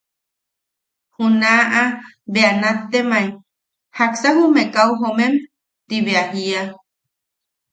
Junaʼa 1.15 1.81
bea 2.31 2.51
nattemae: 2.61 3.27
“¿Jaksa 3.97 4.29
jume 4.37 4.63
kau 4.75 4.89
jomem?” 5.01 5.33
ti 5.87 5.95
bea 6.05 6.23
jiia. 6.31 6.61